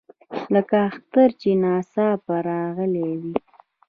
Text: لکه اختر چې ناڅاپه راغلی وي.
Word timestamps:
لکه 0.53 0.77
اختر 0.89 1.29
چې 1.41 1.49
ناڅاپه 1.63 2.35
راغلی 2.49 3.09
وي. 3.21 3.35